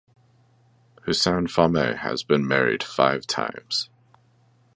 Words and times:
Hussein 1.03 1.45
Fahmy 1.45 1.95
has 1.95 2.23
been 2.23 2.47
married 2.47 2.81
five 2.81 3.27
times. 3.27 3.91